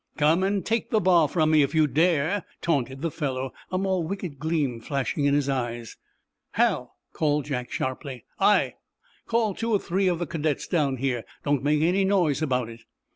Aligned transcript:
"Come 0.17 0.41
and 0.41 0.65
take 0.65 0.89
the 0.89 0.99
bar 0.99 1.27
from 1.27 1.51
me—if 1.51 1.75
you 1.75 1.85
dare!" 1.85 2.43
taunted 2.59 3.03
the 3.03 3.11
fellow, 3.11 3.53
a 3.71 3.77
more 3.77 4.01
wicked 4.03 4.39
gleam 4.39 4.79
flashing 4.81 5.25
in 5.25 5.35
his 5.35 5.47
eyes. 5.47 5.95
"Hal!" 6.53 6.95
called 7.13 7.45
Jack, 7.45 7.69
sharply. 7.71 8.25
"Aye!" 8.39 8.73
"Call 9.27 9.53
two 9.53 9.69
or 9.71 9.77
three 9.79 10.07
of 10.07 10.17
the 10.17 10.25
cadets 10.25 10.65
down 10.65 10.97
here. 10.97 11.23
Don't 11.45 11.61
make 11.61 11.83
any 11.83 12.03
noise 12.03 12.41
about 12.41 12.67
it." 12.67 12.81